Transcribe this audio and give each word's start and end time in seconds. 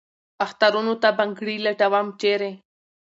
اخترونو 0.45 0.93
ته 1.01 1.09
بنګړي 1.17 1.55
لټوم، 1.65 2.07
چېرې؟ 2.21 2.51